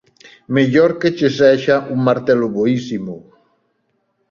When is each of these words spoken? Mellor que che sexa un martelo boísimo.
Mellor 0.53 0.91
que 0.99 1.09
che 1.17 1.29
sexa 1.39 1.75
un 1.93 1.99
martelo 2.07 2.47
boísimo. 2.57 3.15